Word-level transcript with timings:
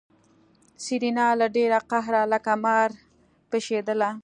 سېرېنا 0.83 1.27
له 1.39 1.47
ډېره 1.55 1.79
قهره 1.91 2.21
لکه 2.33 2.53
مار 2.63 2.89
پشېدله. 3.49 4.09